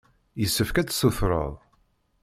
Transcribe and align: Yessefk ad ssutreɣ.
Yessefk 0.41 0.75
ad 0.77 0.89
ssutreɣ. 0.91 1.51